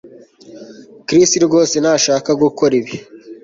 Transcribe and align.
Chris 1.07 1.31
rwose 1.45 1.75
ntashaka 1.79 2.29
gukora 2.41 2.73
ibi 2.79 2.93